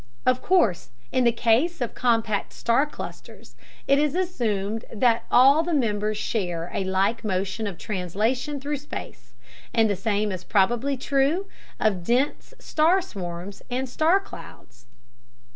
[0.25, 3.55] Of course, in the case of compact star clusters,
[3.87, 9.33] it is assumed that all the members share a like motion of translation through space,
[9.75, 11.45] and the same is probably true
[11.79, 14.87] of dense star swarms and star clouds.